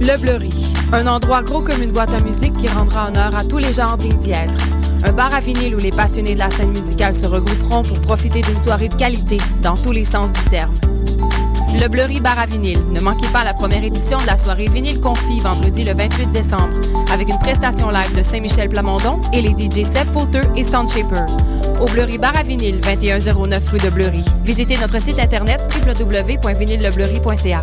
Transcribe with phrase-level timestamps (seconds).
[0.00, 0.52] Le Bleury,
[0.92, 3.96] un endroit gros comme une boîte à musique qui rendra honneur à tous les gens
[3.96, 4.58] dignes d'y être.
[5.04, 8.40] Un bar à vinyle où les passionnés de la scène musicale se regrouperont pour profiter
[8.40, 10.74] d'une soirée de qualité dans tous les sens du terme.
[11.80, 12.82] Le Bleury Bar à vinyle.
[12.90, 16.72] Ne manquez pas la première édition de la soirée Vinyle Confi vendredi le 28 décembre
[17.12, 21.26] avec une prestation live de Saint-Michel Plamondon et les DJ Seb Fauteux et Soundshaper.
[21.80, 24.24] Au Bleury Bar à vinyle, 2109 rue de Bleury.
[24.42, 27.60] Visitez notre site internet www.vinylelebleury.ca.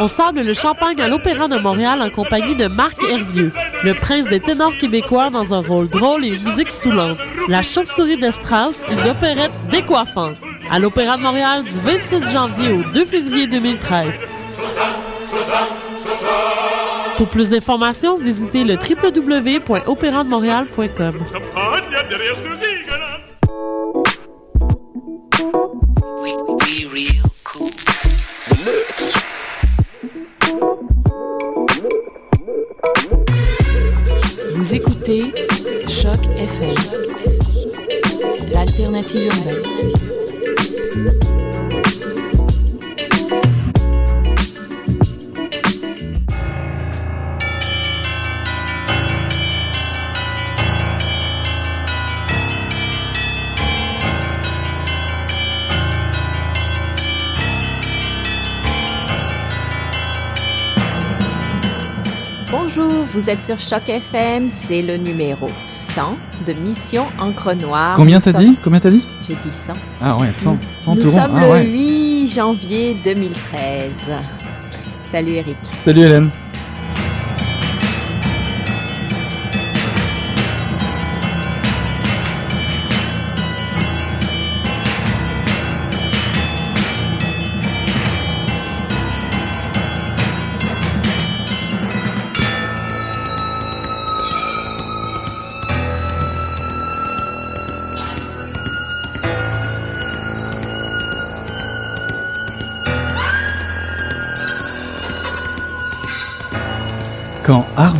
[0.00, 3.50] On sable le champagne à l'Opéra de Montréal en compagnie de Marc Hervieux,
[3.82, 7.16] le prince des ténors québécois dans un rôle drôle et une musique soulante.
[7.48, 10.36] La chauve-souris de Strauss, une opérette décoiffante.
[10.70, 14.22] À l'Opéra de Montréal du 26 janvier au 2 février 2013.
[17.16, 21.14] Pour plus d'informations, visitez le www.opérademontréal.com.
[62.50, 65.48] Bonjour, vous êtes sur Choc FM, c'est le numéro
[65.94, 66.16] 100
[66.46, 67.94] de Mission Encre Noire.
[67.96, 69.72] Combien t'as sommes- dit Combien t'as dit J'ai dit 100.
[70.02, 70.56] Ah ouais, 100.
[70.84, 71.64] 100 Nous sommes Ah le ouais.
[71.66, 73.90] 8 janvier 2013.
[75.10, 75.56] Salut Eric.
[75.84, 76.28] Salut Hélène.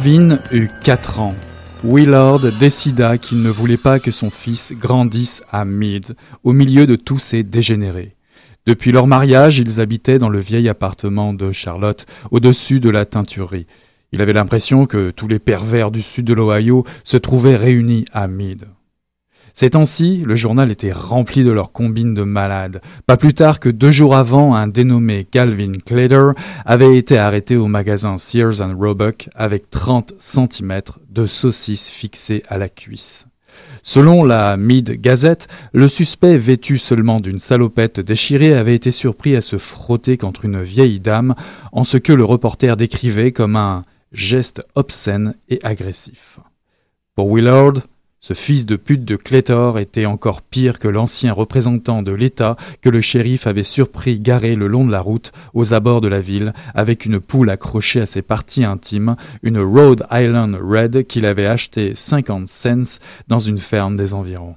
[0.08, 1.34] Eut 4 ans,
[1.84, 6.96] Willard décida qu'il ne voulait pas que son fils grandisse à Mead, au milieu de
[6.96, 8.16] tous ces dégénérés.
[8.64, 13.66] Depuis leur mariage, ils habitaient dans le vieil appartement de Charlotte, au-dessus de la teinturerie.
[14.12, 18.28] Il avait l'impression que tous les pervers du sud de l'Ohio se trouvaient réunis à
[18.28, 18.64] Mead.
[19.60, 22.80] Ces temps-ci, le journal était rempli de leurs combines de malades.
[23.08, 26.30] Pas plus tard que deux jours avant, un dénommé Calvin Clader
[26.64, 30.80] avait été arrêté au magasin Sears and Roebuck avec 30 cm
[31.10, 33.26] de saucisses fixées à la cuisse.
[33.82, 39.40] Selon la Mid Gazette, le suspect vêtu seulement d'une salopette déchirée avait été surpris à
[39.40, 41.34] se frotter contre une vieille dame
[41.72, 43.82] en ce que le reporter décrivait comme un
[44.12, 46.38] geste obscène et agressif.
[47.16, 47.82] Pour Willard,
[48.20, 52.88] ce fils de pute de Claytor était encore pire que l'ancien représentant de l'État que
[52.88, 56.52] le shérif avait surpris garé le long de la route aux abords de la ville
[56.74, 61.94] avec une poule accrochée à ses parties intimes, une Rhode Island Red qu'il avait achetée
[61.94, 62.98] 50 cents
[63.28, 64.56] dans une ferme des environs.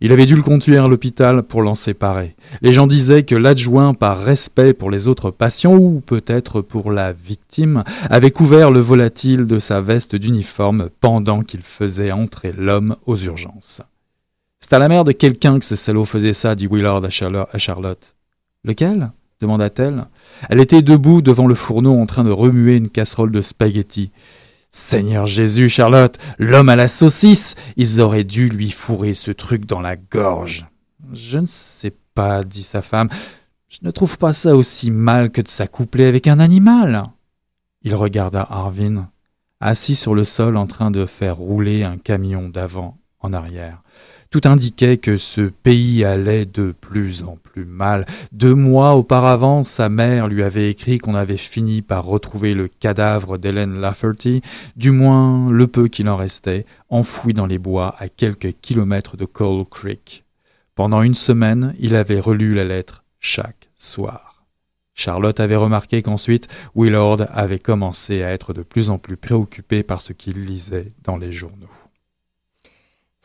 [0.00, 2.36] Il avait dû le conduire à l'hôpital pour l'en séparer.
[2.62, 7.12] Les gens disaient que l'adjoint, par respect pour les autres patients ou peut-être pour la
[7.12, 13.16] victime, avait couvert le volatile de sa veste d'uniforme pendant qu'il faisait entrer l'homme aux
[13.16, 13.82] urgences.
[14.60, 17.46] C'est à la mère de quelqu'un que ce salaud faisait ça, dit Willard à Charlo-
[17.52, 18.14] à Charlotte.
[18.64, 19.10] Lequel?
[19.40, 20.06] demanda-t-elle.
[20.50, 24.10] Elle était debout devant le fourneau en train de remuer une casserole de spaghettis.
[24.70, 29.80] Seigneur Jésus, Charlotte, l'homme à la saucisse, ils auraient dû lui fourrer ce truc dans
[29.80, 30.66] la gorge.
[31.12, 33.08] Je ne sais pas, dit sa femme.
[33.68, 37.04] Je ne trouve pas ça aussi mal que de s'accoupler avec un animal.
[37.82, 39.10] Il regarda Arvin,
[39.58, 43.82] assis sur le sol en train de faire rouler un camion d'avant en arrière.
[44.30, 48.06] Tout indiquait que ce pays allait de plus en plus mal.
[48.30, 53.38] Deux mois auparavant, sa mère lui avait écrit qu'on avait fini par retrouver le cadavre
[53.38, 54.40] d'Hélène Lafferty,
[54.76, 59.24] du moins le peu qu'il en restait, enfoui dans les bois à quelques kilomètres de
[59.24, 60.22] Coal Creek.
[60.76, 64.46] Pendant une semaine, il avait relu la lettre chaque soir.
[64.94, 70.00] Charlotte avait remarqué qu'ensuite, Willard avait commencé à être de plus en plus préoccupé par
[70.00, 71.79] ce qu'il lisait dans les journaux.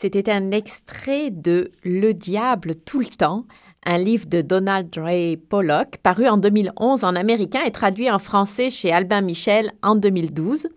[0.06, 3.46] C'était un extrait de Le diable tout le temps,
[3.88, 8.69] un livre de Donald Ray Pollock, paru en 2011 en américain et traduit en français
[8.69, 10.68] chez Albin Michel en 2012.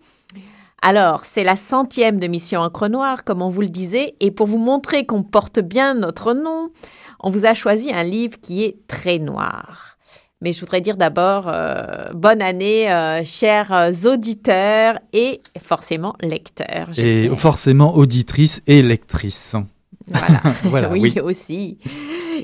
[0.81, 4.47] Alors, c'est la centième de Mission Encre Noire, comme on vous le disait, et pour
[4.47, 6.71] vous montrer qu'on porte bien notre nom,
[7.19, 9.88] on vous a choisi un livre qui est très noir.
[10.41, 16.89] Mais je voudrais dire d'abord euh, bonne année, euh, chers auditeurs et forcément lecteurs.
[16.97, 19.55] Et forcément auditrices et lectrices.
[20.11, 21.77] Voilà, voilà oui, aussi.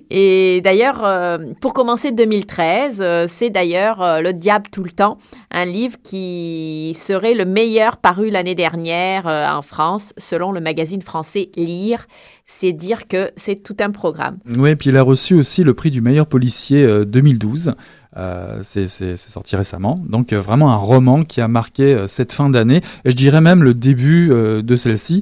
[0.09, 5.17] Et d'ailleurs, euh, pour commencer 2013, euh, c'est d'ailleurs euh, Le Diable tout le temps,
[5.51, 11.49] un livre qui serait le meilleur paru l'année dernière en France, selon le magazine français
[11.55, 12.05] Lire.
[12.47, 14.37] C'est dire que c'est tout un programme.
[14.45, 17.73] Oui, puis il a reçu aussi le prix du meilleur policier 2012.
[18.17, 20.01] Euh, c'est sorti récemment.
[20.07, 23.41] Donc euh, vraiment un roman qui a marqué euh, cette fin d'année et je dirais
[23.41, 25.21] même le début de celle-ci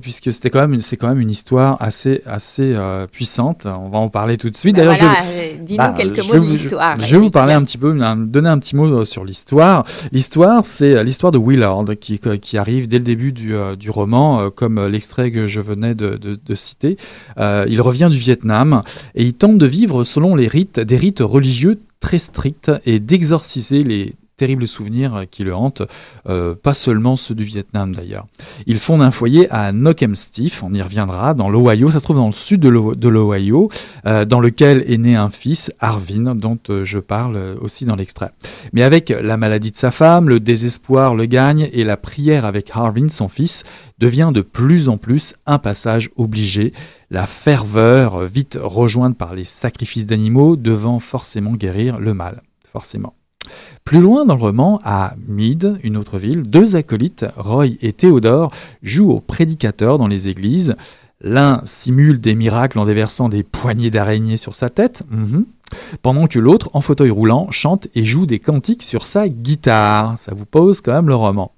[0.00, 2.76] puisque c'était quand même c'est quand même une histoire assez assez
[3.10, 3.66] puissante.
[3.66, 4.76] On va en parler tout de suite.
[4.76, 4.96] D'ailleurs,
[5.60, 6.96] dis-nous bah, quelques mots de l'histoire.
[7.00, 9.82] Je, vais vous parler un petit peu, donner un petit mot sur l'histoire.
[10.12, 14.84] L'histoire, c'est l'histoire de Willard qui, qui arrive dès le début du, du roman, comme
[14.86, 16.96] l'extrait que je venais de, de, de citer.
[17.38, 18.82] il revient du Vietnam
[19.14, 23.82] et il tente de vivre selon les rites des rites religieux très strict et d'exorciser
[23.82, 25.82] les terribles souvenirs qui le hantent,
[26.28, 28.26] euh, pas seulement ceux du Vietnam d'ailleurs.
[28.66, 32.26] Il fonde un foyer à Knockemstiff, on y reviendra, dans l'Ohio, ça se trouve dans
[32.26, 33.70] le sud de l'Ohio,
[34.04, 38.32] euh, dans lequel est né un fils, Arvin, dont euh, je parle aussi dans l'extrait.
[38.72, 42.72] Mais avec la maladie de sa femme, le désespoir le gagne et la prière avec
[42.74, 43.62] Arvin, son fils,
[44.00, 46.72] devient de plus en plus un passage obligé,
[47.10, 53.14] la ferveur vite rejointe par les sacrifices d'animaux devant forcément guérir le mal, forcément.
[53.84, 58.52] Plus loin dans le roman, à Mead, une autre ville, deux acolytes, Roy et Théodore,
[58.82, 60.76] jouent au prédicateur dans les églises.
[61.20, 65.46] L'un simule des miracles en déversant des poignées d'araignées sur sa tête, mhm,
[66.02, 70.18] pendant que l'autre, en fauteuil roulant, chante et joue des cantiques sur sa guitare.
[70.18, 71.52] Ça vous pose quand même le roman.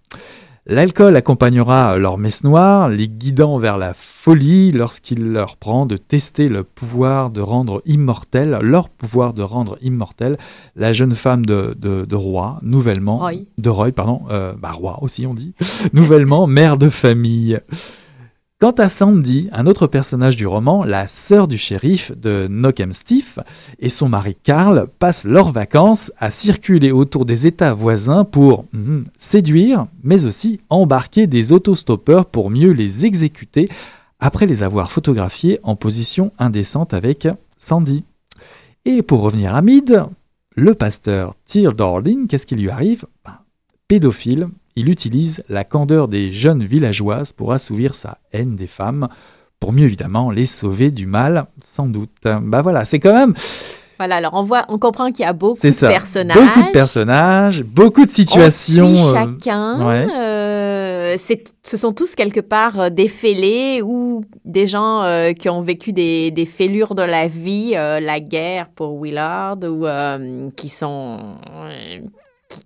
[0.67, 6.49] L'alcool accompagnera leur messe noire, les guidant vers la folie lorsqu'il leur prend de tester
[6.49, 10.39] le pouvoir de rendre immortel, leur pouvoir de rendre immortel,
[10.75, 13.29] la jeune femme de, de, roi, nouvellement,
[13.59, 15.53] de Roy, pardon, euh, bah roi aussi on dit,
[15.93, 17.61] nouvellement mère de famille.
[18.65, 23.39] Quant à Sandy, un autre personnage du roman, la sœur du shérif de Knockemstiff
[23.79, 29.05] et son mari Carl passent leurs vacances à circuler autour des États voisins pour mhm,
[29.19, 33.69] séduire, mais aussi embarquer des autostoppeurs pour mieux les exécuter
[34.19, 37.29] après les avoir photographiés en position indécente avec
[37.59, 38.03] Sandy.
[38.87, 40.07] Et pour revenir à Mid,
[40.57, 43.05] le pasteur Tyr Darling, qu'est-ce qui lui arrive?
[43.27, 43.41] Ben,
[43.89, 49.09] Pédophile, il utilise la candeur des jeunes villageoises pour assouvir sa haine des femmes,
[49.61, 52.11] pour mieux évidemment les sauver du mal, sans doute.
[52.25, 53.35] Bah voilà, c'est quand même...
[53.97, 56.37] Voilà, alors on voit, on comprend qu'il y a beaucoup de personnages.
[56.37, 58.87] Beaucoup de personnages, beaucoup de situations.
[58.87, 59.89] On suit euh, chacun.
[59.89, 61.17] Euh,
[61.63, 65.05] ce sont tous quelque part euh, des fêlés ou des gens
[65.39, 69.87] qui ont vécu des, des, fêlures de la vie, la guerre pour Willard, ou
[70.57, 71.19] qui sont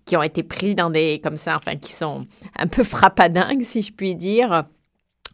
[0.04, 3.82] qui, ont été pris dans des, comme ça, enfin, qui sont un peu frappadingues, si
[3.82, 4.64] je puis dire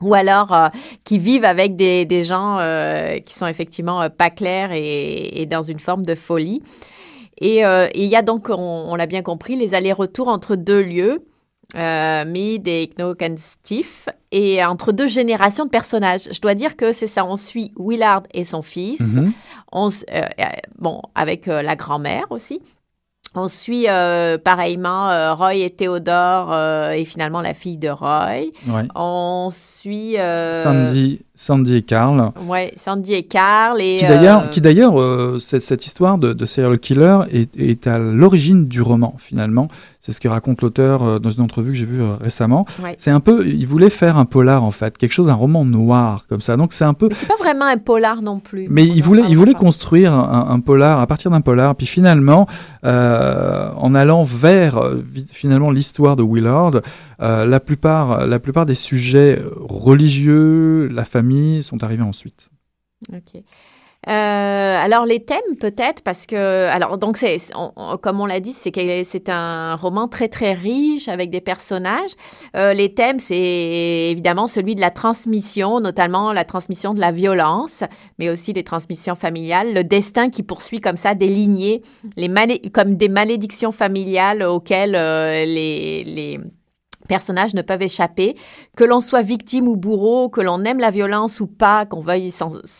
[0.01, 0.69] ou alors euh,
[1.05, 5.47] qui vivent avec des, des gens euh, qui sont effectivement euh, pas clairs et, et,
[5.47, 6.63] dans une forme de folie.
[7.39, 11.27] Et il y a donc, on, l'a bien compris, les allers-retours entre deux lieux,
[11.75, 16.29] Mead et Knokenstiff, et entre deux générations de personnages.
[16.31, 19.33] Je dois dire que c'est ça, on suit Willard et son fils, mm-hmm.
[19.73, 19.89] on,
[20.79, 22.61] bon, avec la grand-mère aussi,
[23.35, 28.51] on suit euh, pareillement euh, Roy et Théodore euh, et finalement la fille de Roy.
[28.95, 30.17] On suit
[30.63, 32.33] Sandy, Sandy et Carl.
[32.47, 33.99] Ouais, Sandy et Carl et
[34.51, 34.95] qui d'ailleurs,
[35.41, 39.69] cette, cette, histoire de, de serial killer est, est à l'origine du roman finalement.
[40.05, 42.67] C'est ce que raconte l'auteur euh, dans une entrevue que j'ai vue euh, récemment.
[42.99, 46.27] C'est un peu, il voulait faire un polar en fait, quelque chose, un roman noir
[46.29, 46.59] comme ça.
[46.59, 47.09] Donc c'est un peu.
[47.11, 48.67] C'est pas vraiment un polar non plus.
[48.69, 51.75] Mais il voulait, il voulait construire un, polar à partir d'un polar.
[51.75, 52.47] Puis finalement,
[52.85, 54.79] euh, en allant vers
[55.31, 56.83] finalement l'histoire de Willard,
[57.19, 62.51] la plupart, la plupart des sujets religieux, la famille, sont arrivés ensuite.
[63.11, 63.43] Ok.
[64.09, 67.39] Euh, alors les thèmes peut-être parce que alors donc c'est
[68.03, 72.11] comme on l'a dit c'est c'est un roman très très riche avec des personnages.
[72.55, 77.83] Euh, les thèmes c'est évidemment celui de la transmission, notamment la transmission de la violence,
[78.19, 81.83] mais aussi les transmissions familiales, le destin qui poursuit comme ça des lignées,
[82.17, 82.29] les
[82.73, 86.41] comme des malédictions familiales auxquelles euh, les, les
[87.09, 88.37] personnages ne peuvent échapper,
[88.77, 92.33] que l'on soit victime ou bourreau, que l'on aime la violence ou pas, qu'on veuille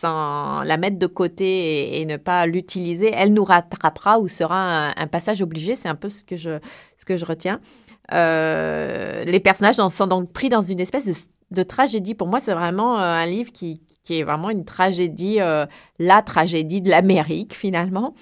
[0.03, 5.41] la mettre de côté et, ne pas l'utiliser, elle nous rattrapera ou sera un, passage
[5.41, 5.75] obligé.
[5.75, 6.59] C'est un peu ce que je,
[6.99, 7.59] ce que je retiens.
[8.11, 11.13] Euh, les personnages sont donc pris dans une espèce de,
[11.51, 12.13] de tragédie.
[12.13, 15.65] Pour moi, c'est vraiment euh, un livre qui, qui est vraiment une tragédie, euh,
[15.99, 18.13] la tragédie de l'Amérique finalement,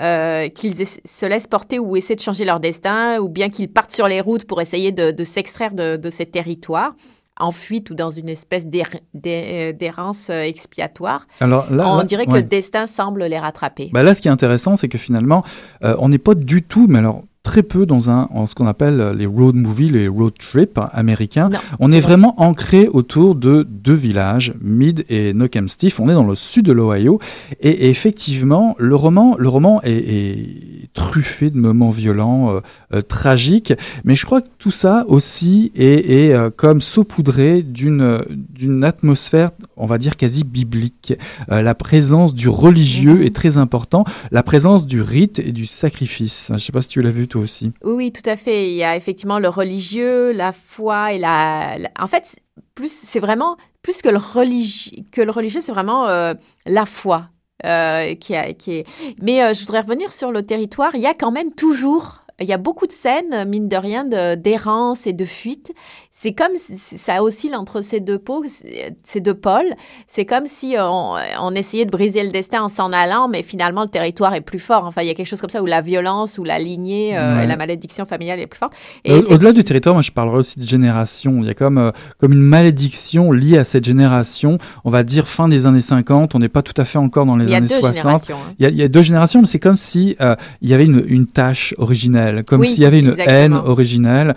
[0.00, 3.92] euh, qu'ils se laissent porter ou essaient de changer leur destin, ou bien qu'ils partent
[3.92, 6.94] sur les routes pour essayer de, s'extraire de, ces territoires
[7.38, 8.66] en fuite ou dans une espèce
[9.12, 11.26] d'errance euh, expiatoire.
[11.40, 13.90] Alors là, on dirait que le destin semble les rattraper.
[13.92, 15.44] Bah là, ce qui est intéressant, c'est que finalement,
[15.82, 19.14] on n'est pas du tout, mais alors très peu dans un, en ce qu'on appelle
[19.16, 21.48] les road movies, les road trips américains.
[21.78, 25.32] on est, vraiment ancré autour de deux villages, Mead et
[25.68, 26.00] Stiff.
[26.00, 27.20] On est dans le sud de l'Ohio.
[27.60, 32.60] Et, effectivement, le roman, le roman est, truffé de moments violents, euh,
[32.94, 33.74] euh, tragiques.
[34.04, 39.86] Mais je crois que tout ça aussi est, euh, comme saupoudré d'une, d'une atmosphère, on
[39.86, 41.14] va dire, quasi biblique.
[41.48, 44.04] la présence du religieux est très important.
[44.32, 46.46] La présence du rite et du sacrifice.
[46.48, 47.28] Je ne sais pas si tu l'as vu,
[47.82, 48.70] Oui, tout à fait.
[48.70, 51.76] Il y a effectivement le religieux, la foi et la.
[51.98, 52.36] En fait,
[52.74, 56.34] plus c'est vraiment plus que le religieux, que le religieux, c'est vraiment euh,
[56.66, 57.28] la foi
[57.64, 59.14] euh, qui, qui est.
[59.22, 60.94] Mais euh, je voudrais revenir sur le territoire.
[60.94, 64.04] Il y a quand même toujours il y a beaucoup de scènes, mine de rien,
[64.36, 65.72] d'errance et de fuite
[66.18, 66.52] c'est comme
[66.96, 68.46] ça oscille entre ces deux pôles,
[69.04, 69.74] ces deux pôles.
[70.08, 73.90] C'est comme si on, essayait de briser le destin en s'en allant, mais finalement le
[73.90, 74.84] territoire est plus fort.
[74.86, 77.42] Enfin, il y a quelque chose comme ça où la violence, ou la lignée, euh,
[77.42, 78.72] et la malédiction familiale est plus forte.
[79.06, 81.36] Au-delà du territoire, moi je parlerai aussi de génération.
[81.40, 84.56] Il y a comme, euh, comme une malédiction liée à cette génération.
[84.86, 87.36] On va dire fin des années 50, on n'est pas tout à fait encore dans
[87.36, 88.30] les années 60.
[88.30, 88.36] Hein.
[88.58, 90.72] Il, y a, il y a deux générations, mais c'est comme si euh, il y
[90.72, 94.34] avait une, une tâche originelle, comme s'il y avait une haine originelle.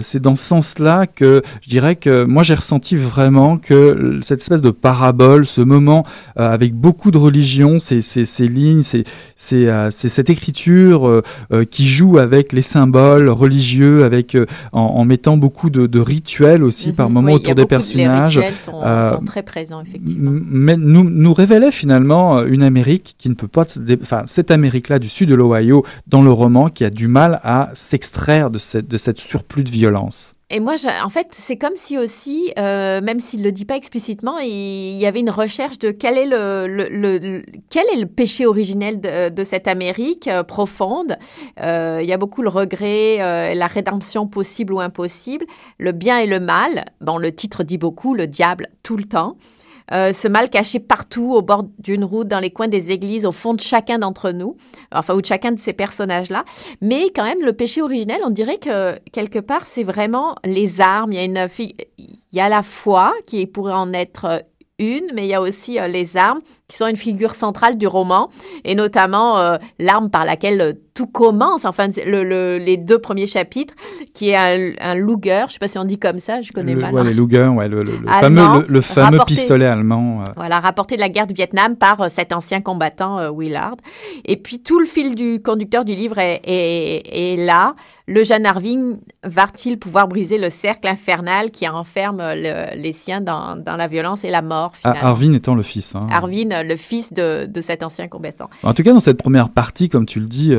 [0.00, 4.62] c'est dans ce sens-là que je dirais que moi j'ai ressenti vraiment que cette espèce
[4.62, 6.04] de parabole, ce moment
[6.38, 9.04] euh, avec beaucoup de religion, ces, ces, lignes, c'est
[9.52, 14.36] euh, cette écriture euh, qui joue avec les symboles religieux, avec
[14.72, 17.14] en, mettant beaucoup de, rituels aussi par mhm.
[17.14, 18.38] moments autour des personnages.
[18.38, 20.30] Les rituels sont, très présents effectivement.
[20.48, 23.64] Mais nous, nous révélait finalement une Amérique qui ne peut pas,
[24.02, 27.70] enfin cette Amérique-là du sud de l'Ohio dans le roman qui a du mal à
[27.74, 30.35] s'extraire de de cette surplus de violence.
[30.48, 33.74] Et moi, en fait, c'est comme si aussi, euh, même s'il ne le dit pas
[33.74, 39.00] explicitement, il, y avait une recherche de quel est le, quel est le péché originel
[39.00, 41.18] de, cette Amérique euh, profonde.
[41.60, 45.46] Euh, il y a beaucoup le regret, la rédemption possible ou impossible,
[45.78, 46.84] le bien et le mal.
[47.00, 49.36] Bon, le titre dit beaucoup, le diable tout le temps.
[49.92, 53.32] Euh, ce mal caché partout, au bord d'une route, dans les coins des églises, au
[53.32, 54.56] fond de chacun d'entre nous,
[54.92, 56.44] enfin, ou de chacun de ces personnages-là.
[56.80, 61.12] Mais quand même, le péché originel, on dirait que quelque part, c'est vraiment les armes.
[61.12, 61.48] Il y a une,
[62.32, 64.44] y a la foi qui pourrait en être
[64.78, 67.86] une, mais il y a aussi euh, les armes qui sont une figure centrale du
[67.86, 68.28] roman,
[68.64, 73.74] et notamment euh, l'arme par laquelle euh, tout commence, enfin le, les deux premiers chapitres,
[74.14, 76.50] qui est un, un Luger, je ne sais pas si on dit comme ça, je
[76.50, 76.92] connais mal.
[76.94, 80.24] Ouais, les Luger, ouais, le, fameux, le, fameux pistolet allemand.
[80.36, 83.76] Voilà, rapporté de la guerre du Vietnam par cet ancien combattant Willard.
[84.24, 87.74] Et puis tout le fil du conducteur du livre est, est, est là
[88.08, 93.86] le jeune Arvin va-t-il pouvoir briser le cercle infernal qui enferme les siens dans, la
[93.88, 95.94] violence et la mort ah, Arvin étant le fils.
[95.96, 96.06] Hein.
[96.10, 98.48] Arvin, le fils de, cet ancien combattant.
[98.62, 100.54] En tout cas, dans cette première partie, comme tu le dis,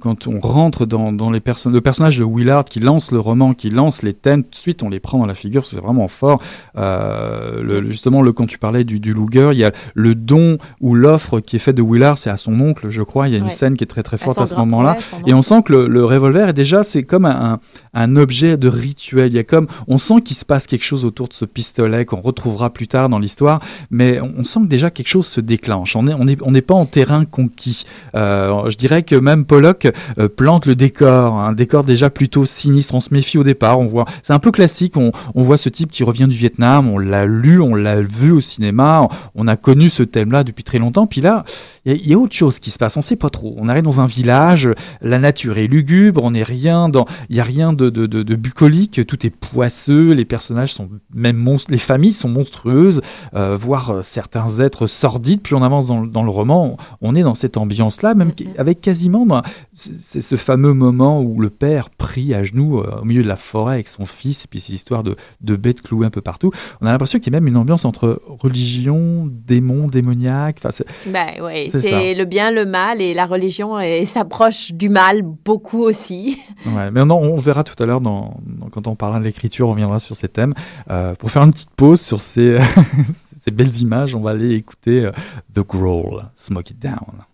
[0.00, 3.70] quand on rentre dans, les personnages, le personnage de Willard qui lance le roman, qui
[3.70, 6.40] lance les thèmes, tout de suite on les prend dans la figure, c'est vraiment fort.
[6.76, 10.94] Euh, justement, le, quand tu parlais du, du Luger, il y a le don ou
[10.94, 13.28] l'offre qui est faite de Willard, c'est à son oncle, je crois.
[13.28, 14.96] Il y a une scène qui est très très forte à, ce moment-là.
[15.26, 19.28] Et on sent que le, le revolver déjà, c'est comme un, objet de rituel.
[19.28, 22.04] Il y a comme, on sent qu'il se passe quelque chose autour de ce pistolet
[22.04, 23.60] qu'on retrouvera plus tard dans l'histoire,
[23.90, 25.96] mais on, sent que déjà quelque chose se déclenche.
[25.96, 27.84] On n'est on est, on pas en terrain conquis.
[28.14, 29.88] Euh, je dirais que même Pollock
[30.18, 32.94] euh, plante le décor, un décor déjà plutôt sinistre.
[32.94, 33.80] On se méfie au départ.
[33.80, 34.96] On voit, c'est un peu classique.
[34.96, 36.88] On, voit ce type qui revient du Vietnam.
[36.88, 39.08] On l'a lu, on l'a vu au cinéma.
[39.34, 41.06] On a connu ce thème-là depuis très longtemps.
[41.06, 41.44] Puis là,
[41.84, 42.96] il y, a autre chose qui se passe.
[42.96, 43.54] On sait pas trop.
[43.58, 44.70] On arrive dans un village.
[45.02, 46.22] La nature est lugubre.
[46.24, 50.12] On est rien dans, il y a rien de, de, de, bucolique, tout est poisseux,
[50.12, 53.00] les personnages sont même monstres, les familles sont monstrueuses,
[53.34, 55.40] euh, voire euh, certains êtres sordide.
[55.42, 58.80] Puis on avance dans, le- dans le roman, on, est dans cette ambiance-là, même avec
[58.80, 59.23] quasiment
[59.72, 63.36] c'est ce fameux moment où le père prie à genoux euh, au milieu de la
[63.36, 66.50] forêt avec son fils, et puis ces histoires de, de bêtes clouées un peu partout.
[66.80, 70.56] On a l'impression qu'il y a même une ambiance entre religion, démon, démoniaque.
[70.60, 74.88] Enfin, c'est- Ben ouais, C'est le bien, le mal et la religion et s'approche du
[74.88, 76.38] mal beaucoup aussi.
[76.66, 79.68] Ouais, mais non, on verra tout à l'heure dans, dans- quand on parlera de l'écriture,
[79.68, 80.54] on reviendra sur ces thèmes.
[80.90, 82.58] Euh, pour faire une petite pause sur ces,
[83.42, 85.12] ces belles images, on va aller écouter euh,
[85.54, 87.24] The Growl, Smoke It Down.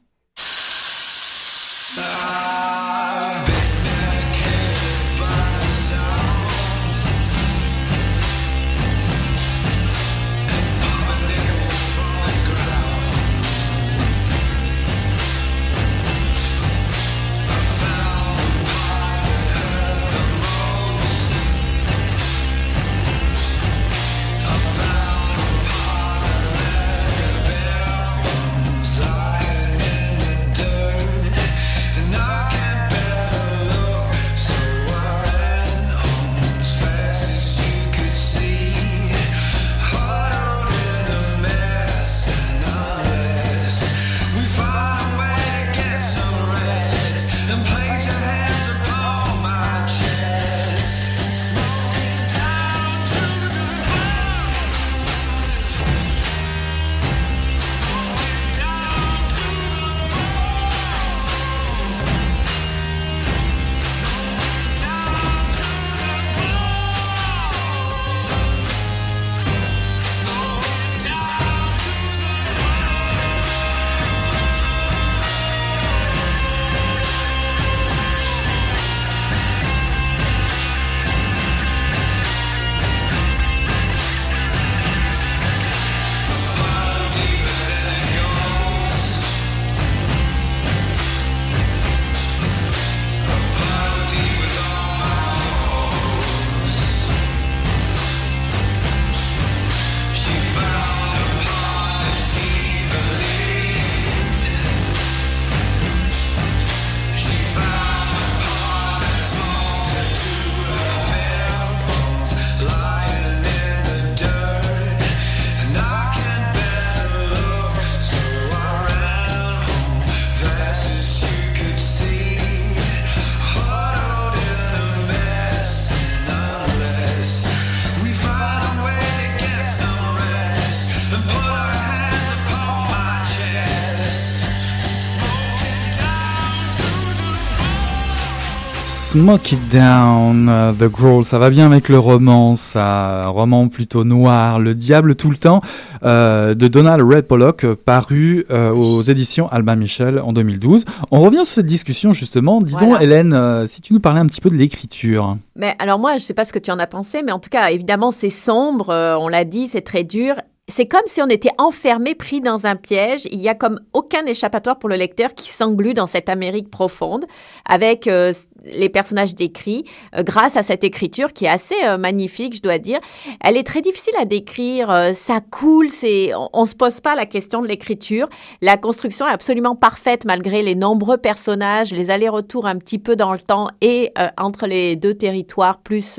[139.10, 143.66] Smoke It Down, euh, The Growl, ça va bien avec le roman, ça, un roman
[143.66, 145.62] plutôt noir, Le Diable tout le temps,
[146.04, 150.84] euh, de Donald Red Pollock, euh, paru euh, aux éditions Albin Michel en 2012.
[151.10, 152.60] On revient sur cette discussion justement.
[152.60, 153.02] Dis donc.
[153.02, 155.36] Hélène, euh, si tu nous parlais un petit peu de l'écriture.
[155.56, 157.50] Mais alors moi, je sais pas ce que tu en as pensé, mais en tout
[157.50, 160.36] cas, évidemment, c'est sombre, on l'a dit, c'est très dur.
[160.70, 163.26] C'est comme si on était enfermé, pris dans un piège.
[163.32, 167.26] Il y a comme aucun échappatoire pour le lecteur qui s'englue dans cette Amérique profonde,
[167.64, 168.32] avec euh,
[168.64, 169.84] les personnages décrits,
[170.16, 173.00] euh, grâce à cette écriture qui est assez euh, magnifique, je dois dire.
[173.40, 175.10] Elle est très difficile à décrire.
[175.14, 178.28] ça coule, c'est, on, on se pose pas la question de l'écriture.
[178.62, 183.32] La construction est absolument parfaite malgré les nombreux personnages, les allers-retours un petit peu dans
[183.32, 186.18] le temps et entre les deux territoires plus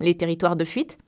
[0.00, 0.98] les territoires de fuite.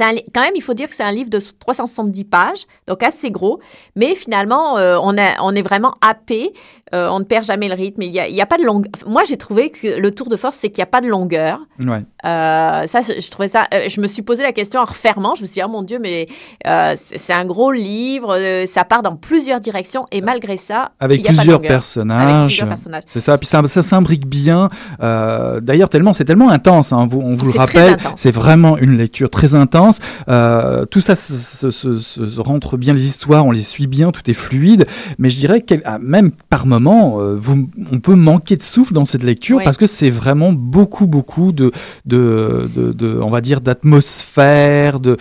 [0.00, 3.30] Un quand même, il faut dire que c'est un livre de 370 pages, donc assez
[3.30, 3.60] gros,
[3.94, 6.52] mais finalement, euh, on est vraiment happé,
[6.94, 8.92] euh, on ne perd jamais le rythme, il n'y a, pas de longueur.
[9.08, 11.58] Moi, j'ai trouvé que le tour de force, c'est qu'il n'y a pas de longueur.
[11.80, 12.04] Ouais.
[12.24, 13.64] Euh, ça, je je trouvais ça.
[13.74, 15.34] euh, je me suis posé la question en refermant.
[15.34, 16.28] Je me suis dit, oh mon Dieu, mais
[16.64, 18.36] euh, c'est un gros livre.
[18.68, 21.58] ça part dans plusieurs directions et malgré ça, Avec il y a pas de plusieurs.
[21.58, 22.46] Avec personnages.
[22.46, 23.02] plusieurs personnages.
[23.08, 24.68] C'est ça, puis ça, ça s'imbrique bien.
[25.00, 26.92] D'ailleurs, tellement c'est tellement intense.
[26.92, 29.98] Hein, vous, on vous le rappelle, c'est vraiment une lecture très intense.
[30.28, 34.86] Tout ça se rentre bien, les histoires, on les suit bien, tout est fluide.
[35.18, 38.92] Mais je dirais que ah, même par moment, euh, vous, on peut manquer de souffle
[38.92, 39.64] dans cette lecture Oui.
[39.64, 41.70] parce que c'est vraiment beaucoup, beaucoup de,
[42.04, 45.16] de, de, de- on va dire, d'atmosphère, de,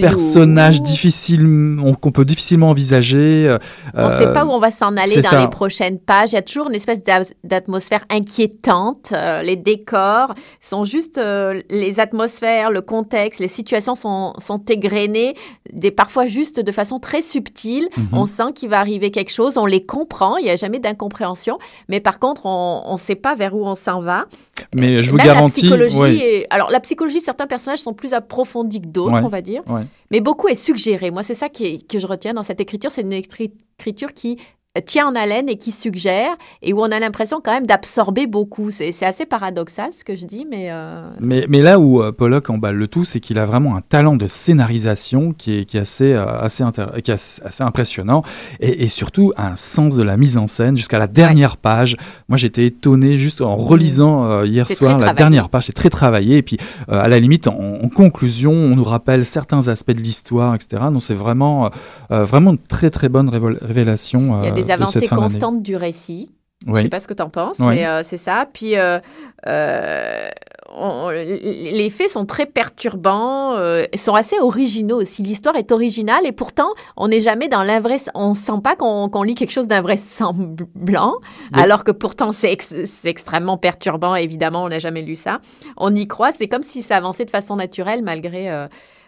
[0.00, 0.86] personnages lourd.
[0.86, 3.46] difficiles on- qu'on peut difficilement envisager.
[3.48, 3.58] euh,
[3.94, 5.40] On ne sait pas où on va s'en aller dans ça.
[5.40, 6.32] les prochaines pages.
[6.32, 9.10] Il y a toujours une espèce d'a- d'atmosphère inquiétante.
[9.12, 15.34] Euh, les décors sont juste euh, les atmosphères, le contexte, les situations sont, sont égrenées,
[15.72, 17.88] des, parfois juste de façon très subtile.
[17.96, 18.08] Mhm.
[18.12, 20.36] On sent qu'il va arriver quelque chose, on les comprend.
[20.36, 23.74] Il n'y a jamais d'incompréhension, mais par contre, on ne sait pas vers où on
[23.74, 24.26] s'en va.
[24.74, 25.62] Mais je vous Même garantis.
[25.68, 26.16] La psychologie ouais.
[26.16, 29.62] est- Alors, la psychologie, certains personnages sont plus approfondis que d'autres, Ouais, on va dire.
[29.68, 29.82] ouais.
[30.10, 31.10] Mais beaucoup est suggéré.
[31.10, 32.90] Moi, c'est ça qui est- que je retiens dans cette écriture.
[32.92, 34.38] C'est une écri- écriture qui
[34.84, 36.30] tient en haleine et qui suggère
[36.62, 38.70] et où on a l'impression quand même d'absorber beaucoup.
[38.70, 40.68] C'est c'est assez paradoxal ce que je dis, mais...
[40.70, 43.80] euh, Mais, mais là où euh, Pollock emballe le tout, c'est qu'il a vraiment un
[43.80, 48.22] talent de scénarisation qui est, qui est, assez, euh, assez, intér- qui est assez, impressionnant
[48.60, 51.96] et, et surtout un sens de la mise en scène jusqu'à la dernière page.
[52.28, 55.16] Moi, j'étais étonné juste en relisant euh, hier soir la travaillé.
[55.16, 55.64] dernière page.
[55.66, 56.36] C'est très travaillé.
[56.38, 56.56] Et puis,
[56.90, 60.84] euh, à la limite, en, en conclusion, on nous rappelle certains aspects de l'histoire, etc.
[60.92, 61.70] Donc, c'est vraiment,
[62.10, 64.40] vraiment une très, très bonne révélation.
[64.42, 66.30] Il y a euh, des de avancées constantes du récit.
[66.66, 66.82] Je Oui.
[66.82, 67.66] sais pas ce que tu en penses, Oui.
[67.76, 68.48] mais euh, c'est ça.
[68.50, 68.98] Puis euh,
[69.46, 70.28] euh,
[70.74, 73.54] on- les faits sont très perturbants,
[73.96, 75.22] sont assez originaux aussi.
[75.22, 78.10] L'histoire est originale et pourtant on n'est jamais dans l'invraisemblable.
[78.14, 81.14] On sent pas qu'on qu'on lit quelque chose d'invraisemblablant,
[81.54, 81.60] Oui.
[81.62, 84.14] alors que pourtant c'est ex- c'est extrêmement perturbant.
[84.14, 85.40] Évidemment, on n'a jamais lu ça.
[85.76, 86.32] On y croit.
[86.32, 88.48] C'est comme si ça avançait de façon naturelle malgré.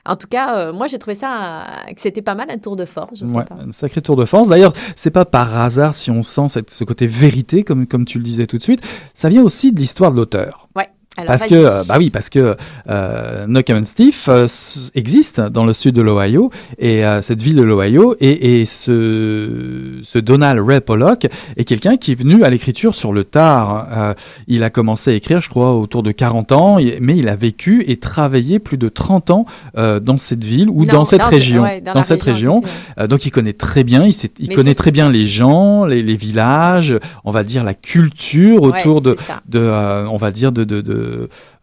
[0.09, 2.75] En tout cas, euh, moi j'ai trouvé ça euh, que c'était pas mal un tour
[2.77, 3.11] de force.
[3.21, 3.57] Je sais Ouais, pas.
[3.66, 4.49] un sacré tour de force.
[4.49, 8.18] D'ailleurs, c'est pas par hasard si on sent cette- ce côté vérité, comme, comme tu
[8.18, 8.81] le disais tout de suite.
[9.14, 10.68] Ça vient aussi de l'histoire de l'auteur.
[11.18, 12.57] Alors, Parce que, euh, bah oui, parce que
[12.88, 14.46] euh, Knock'em Steve euh,
[14.94, 19.98] existe dans le sud de l'Ohio et euh, cette ville de l'Ohio et, et ce,
[20.02, 21.26] ce Donald Ray Pollock
[21.57, 23.88] est quelqu'un qui est venu à l'écriture sur le tard.
[23.92, 24.14] Euh,
[24.46, 27.85] il a commencé à écrire, je crois, autour de 40 ans, mais il a vécu
[27.88, 29.44] et travaillé plus de 30 ans
[29.76, 31.62] euh, dans cette ville ou Non, dans cette ce- région.
[31.64, 32.59] ouais, dans cette région.
[32.62, 32.94] effectivement.
[33.00, 36.02] Euh, donc il connaît très bien, il, sait- il connaît très bien les gens, les,
[36.02, 39.16] les villages, on va dire la culture autour Ouais, de,
[39.48, 41.08] de euh, on va dire de, de, de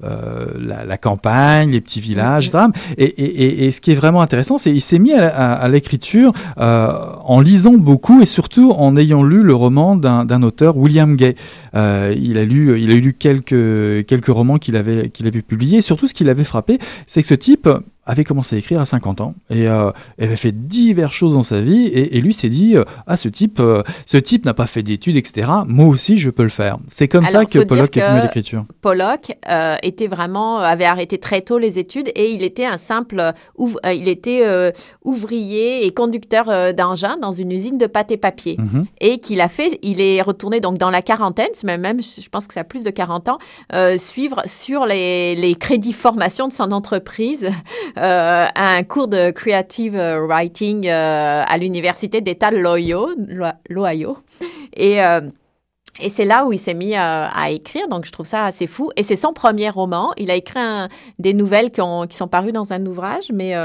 [0.04, 2.66] euh, la, la campagne, les petits villages, etc.
[2.98, 5.54] Et, et, et, et ce qui est vraiment intéressant, c'est qu'il s'est mis à, à-
[5.54, 6.88] à l'écriture euh,
[7.24, 11.36] en lisant beaucoup et surtout en ayant lu le roman d'un d'un auteur, William Gay.
[11.76, 15.78] Euh, il a lu, il a lu quelques quelques romans qu'il avait qu'il avait publiés.
[15.80, 17.70] Et surtout, ce qui l'avait frappé, c'est que ce type
[18.06, 21.62] avait commencé à écrire à 50 ans et euh, avait fait diverses choses dans sa
[21.62, 24.66] vie et, et lui s'est dit euh, ah ce type euh, ce type n'a pas
[24.68, 26.78] fait d'études etc moi aussi je peux le faire.
[26.88, 28.66] C'est comme ça que Pollock est venu à l'écriture.
[28.82, 33.34] Pollock euh, était vraiment avait arrêté très tôt les études et il était un simple
[33.58, 34.44] ouv- il était
[35.04, 38.86] ouvrier et conducteur d'engin dans une usine de pâte et papier Mhm.
[39.02, 42.48] et qu'il a fait il est retourné donc dans la quarantaine même même je pense
[42.48, 43.38] que ça a plus de 40 ans
[43.98, 47.50] suivre sur les, les crédits formation de son entreprise
[47.98, 53.10] euh, un cours de creative writing euh, à l'université d'État l'Ohio
[54.76, 55.22] et euh,
[56.02, 58.92] et c'est là où il s'est mis à écrire, donc je trouve ça assez fou.
[58.98, 60.12] Et c'est son premier roman.
[60.18, 60.60] Il a écrit
[61.20, 63.56] des nouvelles qui, ont- qui sont parues dans un ouvrage, mais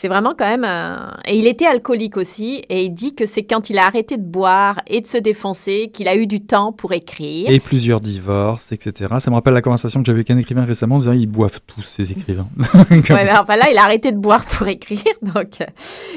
[0.00, 1.16] c'est vraiment quand même un...
[1.26, 4.22] Et il était alcoolique aussi, et il dit que c'est quand il a arrêté de
[4.22, 7.50] boire et de se défoncer qu'il a eu du temps pour écrire.
[7.50, 10.96] et plusieurs divorces etc ça me rappelle la conversation que j'avais avec un écrivain récemment
[10.96, 12.48] en disant ils boivent tous ces écrivains
[12.90, 15.00] Ouais, mais enfin là, il a arrêté de boire pour écrire.
[15.22, 15.66] Donc, euh,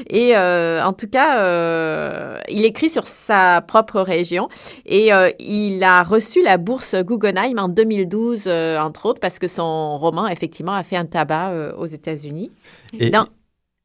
[0.10, 4.50] et euh, en tout cas, euh, il écrit sur sa propre région
[4.86, 9.48] et euh, il a reçu la bourse Guggenheim en 2012, euh, entre autres, parce que
[9.48, 12.52] son roman effectivement a fait un tabac aux États-Unis.
[13.00, 13.12] et.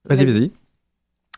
[0.05, 0.51] Vas-y vas-y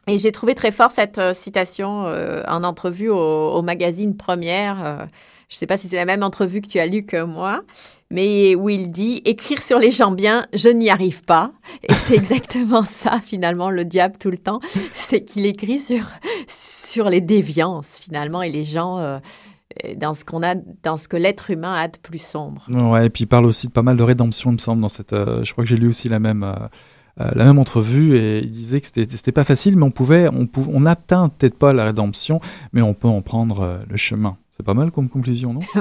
[0.07, 4.85] Et j'ai trouvé très fort cette euh, citation euh, en entrevue au, au magazine Première.
[4.85, 5.05] euh,
[5.49, 7.62] je ne sais pas si c'est la même entrevue que tu as lue que moi,
[8.12, 11.51] mais où il dit Écrire sur les gens bien, je n'y arrive pas.
[11.88, 14.61] Et c'est exactement ça, finalement, le diable tout le temps.
[14.94, 16.05] C'est qu'il écrit sur,
[16.46, 18.99] sur les déviances, finalement, et les gens.
[18.99, 19.18] euh,
[19.96, 22.66] dans ce qu'on a, dans ce que l'être humain a de plus sombre.
[22.68, 24.88] ouais et puis il parle aussi de pas mal de rédemption il me semble dans
[24.88, 26.44] cette je crois que j'ai lu aussi la même
[27.35, 30.66] la même entrevue et il disait que c'était pas facile mais on pouvait on pou-
[30.72, 32.40] on n'atteint peut-être pas la rédemption
[32.72, 35.61] mais on peut en prendre euh, le chemin c'est pas mal comme conclusion non?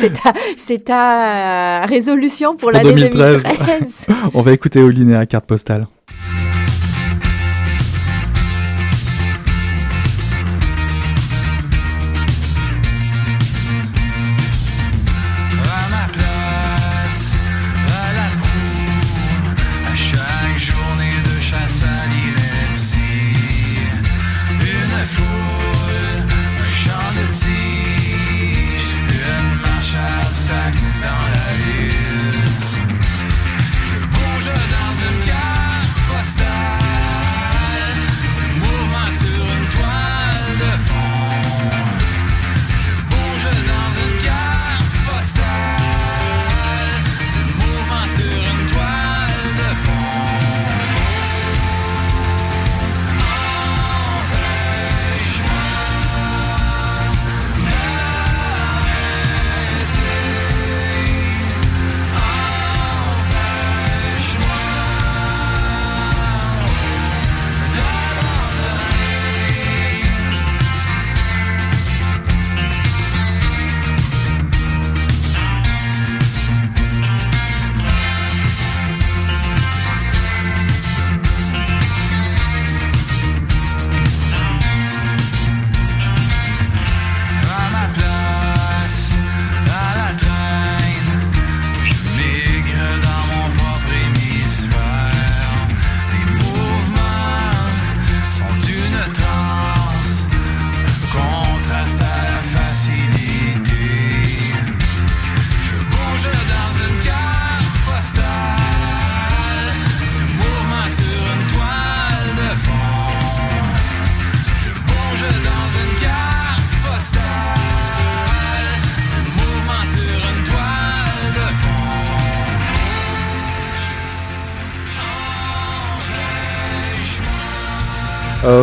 [0.00, 0.32] C'est ta,
[0.84, 3.42] ta euh, résolution pour Pour l'année 2013.
[3.44, 4.06] 2013.
[4.34, 5.86] on va écouter Oliné à carte postale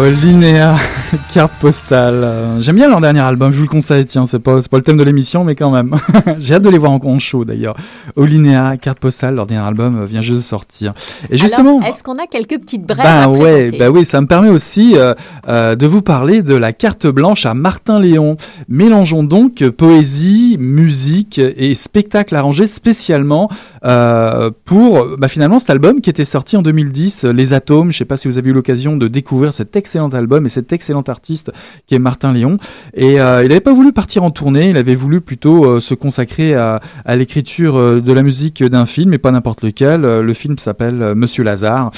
[0.09, 0.75] Euh, Linéa,
[1.33, 2.21] carte postale.
[2.23, 4.83] Euh, J'aime bien leur dernier album, je vous le conseille, tiens, c'est pas, pas le
[4.83, 5.95] thème de l'émission, mais quand même.
[6.39, 7.75] J'ai hâte de les voir en, en show d'ailleurs.
[8.17, 10.93] Linéa, carte postale, leur dernier album euh, vient juste de sortir.
[11.29, 11.81] Et justement.
[11.81, 14.93] Est-ce qu'on a quelques petites brèves Bah à ouais, bah oui, ça me permet aussi
[14.95, 15.13] euh,
[15.47, 18.37] euh, de vous parler de la carte blanche à Martin Léon.
[18.67, 23.49] Mélangeons donc poésie, musique et spectacle arrangé spécialement
[23.85, 27.91] euh, pour bah, finalement cet album qui était sorti en 2010, euh, Les Atomes.
[27.91, 30.73] Je sais pas si vous avez eu l'occasion de découvrir cet excellent album et cet
[31.07, 31.51] artiste
[31.87, 32.57] qui est Martin Léon.
[32.93, 35.93] Et euh, il n'avait pas voulu partir en tournée, il avait voulu plutôt euh, se
[35.93, 40.01] consacrer à, à l'écriture euh, de la musique d'un film, et pas n'importe lequel.
[40.01, 41.91] Le film s'appelle Monsieur Lazare,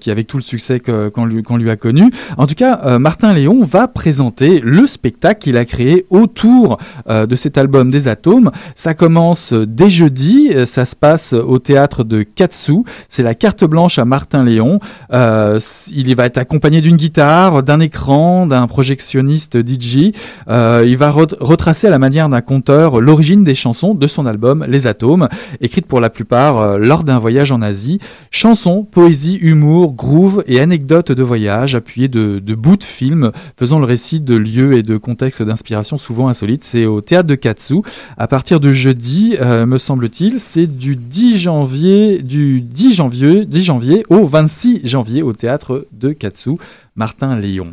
[0.00, 2.10] qui avec tout le succès qu'on lui, lui a connu.
[2.36, 6.78] En tout cas, Martin Léon va présenter le spectacle qu'il a créé autour
[7.08, 8.50] de cet album des Atomes.
[8.74, 12.82] Ça commence dès jeudi, ça se passe au théâtre de Katsu.
[13.08, 14.80] C'est la carte blanche à Martin Léon.
[15.12, 20.12] Il va être accompagné d'une guitare, d'un écran, d'un projectionniste DJ.
[20.48, 24.26] Euh, il va re- retracer à la manière d'un conteur l'origine des chansons de son
[24.26, 25.28] album Les Atomes,
[25.60, 27.98] écrites pour la plupart euh, lors d'un voyage en Asie.
[28.30, 33.84] Chansons, poésie, humour, groove et anecdotes de voyage appuyées de, bouts de films faisant le
[33.86, 36.64] récit de lieux et de contextes d'inspiration souvent insolites.
[36.64, 37.76] C'est au théâtre de Katsu
[38.18, 43.62] à partir de jeudi, euh, me semble-t-il, c'est du 10 janvier, du 10 janvier, 10
[43.62, 46.52] janvier au 26 janvier au théâtre de Katsu,
[46.96, 47.72] Martin Léon.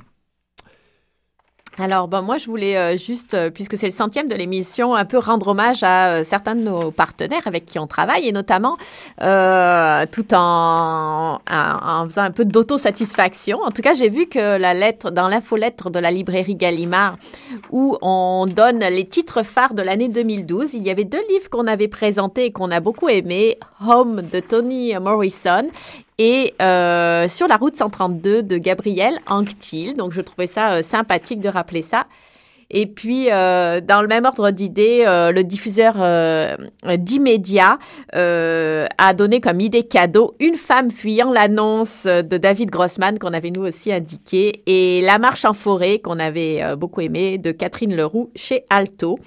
[1.78, 5.06] Alors, ben, moi, je voulais euh, juste, euh, puisque c'est le centième de l'émission, un
[5.06, 8.78] peu rendre hommage à euh, certains de nos partenaires avec qui on travaille, et notamment
[9.18, 13.60] tout en, en, faisant un peu d'autosatisfaction.
[13.62, 17.18] En tout cas, j'ai vu que la lettre, dans l'infolettre de la librairie Gallimard,
[17.72, 21.68] où on donne les titres phares de l'année 2012, il y avait deux livres qu'on
[21.68, 23.58] avait présentés et qu'on a beaucoup aimés,
[23.88, 25.70] Home de Tony Morrison
[26.22, 29.96] et euh, sur la route 132 de Gabriel Anctil.
[29.96, 32.06] Donc, je trouvais ça euh, sympathique de rappeler ça.
[32.74, 36.56] Et puis, euh, dans le même ordre d'idée, euh, le diffuseur euh,
[36.98, 37.78] d'immédiat
[38.16, 43.52] euh, a donné comme idée cadeau Une femme fuyant l'annonce de David Grossman, qu'on avait
[43.52, 48.30] nous aussi indiqué, et La marche en forêt, qu'on avait beaucoup aimé, de Catherine Leroux
[48.36, 49.20] chez Alto,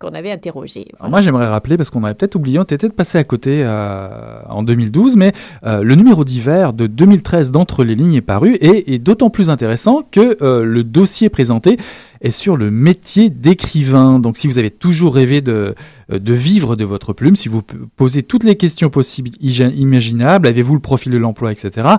[0.00, 0.88] qu'on avait interrogé.
[1.00, 4.62] Moi, j'aimerais rappeler, parce qu'on avait peut-être oublié, on était peut-être passé à côté en
[4.64, 5.32] 2012, mais
[5.62, 10.02] le numéro d'hiver de 2013 d'Entre les lignes est paru et est d'autant plus intéressant
[10.10, 11.76] que le dossier présenté
[12.20, 14.18] est sur le métier d'écrivain.
[14.18, 15.74] Donc si vous avez toujours rêvé de,
[16.12, 17.62] euh, de vivre de votre plume, si vous
[17.96, 21.96] posez toutes les questions possibles, imaginables, avez-vous le profil de l'emploi, etc.,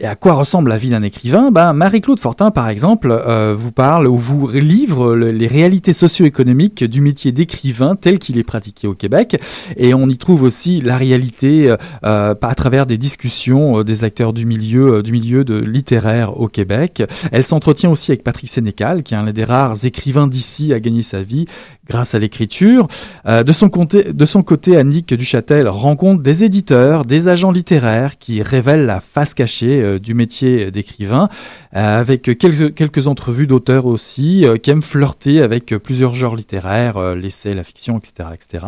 [0.00, 1.50] et à quoi ressemble la vie d'un écrivain?
[1.50, 6.84] Ben, Marie-Claude Fortin, par exemple, euh, vous parle ou vous livre le- les réalités socio-économiques
[6.84, 9.40] du métier d'écrivain tel qu'il est pratiqué au Québec.
[9.76, 14.32] Et on y trouve aussi la réalité euh, à travers des discussions euh, des acteurs
[14.32, 17.02] du milieu, euh, du milieu de littéraire au Québec.
[17.32, 21.02] Elle s'entretient aussi avec Patrick Sénécal, qui est un des rares écrivains d'ici à gagner
[21.02, 21.46] sa vie
[21.88, 22.86] grâce à l'écriture.
[23.26, 28.18] Euh, de, son côté, de son côté, Annick Duchâtel rencontre des éditeurs, des agents littéraires
[28.18, 31.28] qui révèlent la face cachée euh, du métier d'écrivain,
[31.72, 36.96] avec quelques, quelques entrevues d'auteurs aussi, euh, qui aiment flirter avec euh, plusieurs genres littéraires,
[36.96, 38.30] euh, l'essai, la fiction, etc.
[38.34, 38.64] etc.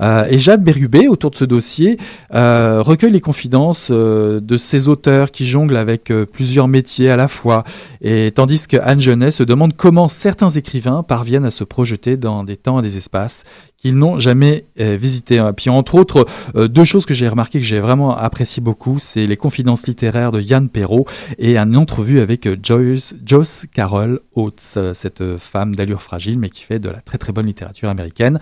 [0.00, 1.98] Euh, et Jade Bérubé, autour de ce dossier,
[2.34, 7.16] euh, recueille les confidences euh, de ces auteurs qui jonglent avec euh, plusieurs métiers à
[7.16, 7.64] la fois,
[8.00, 12.44] et tandis que Anne Genet se demande comment certains écrivains parviennent à se projeter dans
[12.44, 13.44] des temps et des espaces
[13.84, 15.38] qu'ils n'ont jamais euh, visités.
[15.38, 16.24] Euh, Puis entre autres,
[16.56, 20.32] euh, deux choses que j'ai remarquées, que j'ai vraiment apprécié beaucoup, c'est les confidences littéraires
[20.32, 21.04] de Yann Perrault
[21.38, 26.48] et une entrevue avec euh, Joyce, Joyce Carol Oates, euh, cette femme d'allure fragile, mais
[26.48, 28.38] qui fait de la très très bonne littérature américaine,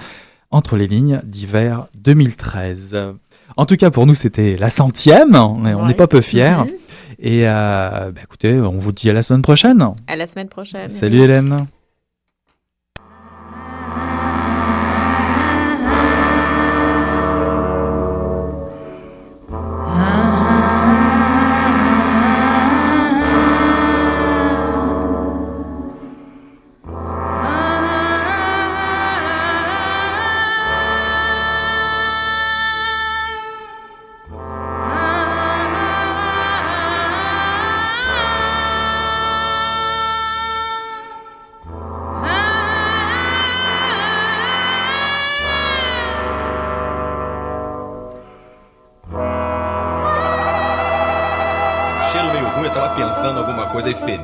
[0.53, 2.97] entre les lignes d'hiver 2013.
[3.57, 5.35] En tout cas, pour nous, c'était la centième.
[5.35, 5.95] On n'est Ouais.
[5.95, 6.57] pas peu fiers.
[6.65, 6.71] Mhm.
[7.19, 9.85] Et euh, bah, écoutez, on vous dit à la semaine prochaine.
[10.07, 10.89] À la semaine prochaine.
[10.89, 11.67] Salut Hélène.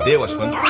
[0.05, 0.68] deu as coisas.